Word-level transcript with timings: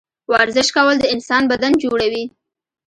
ورزش 0.31 0.67
کول 0.75 0.95
د 0.99 1.05
انسان 1.13 1.43
بدن 1.51 1.71
جوړوي 1.83 2.25